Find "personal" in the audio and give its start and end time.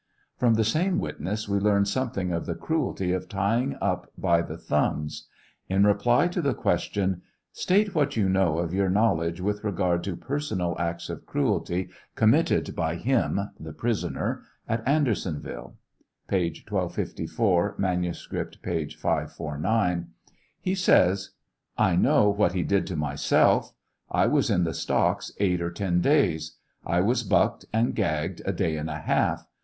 10.15-10.75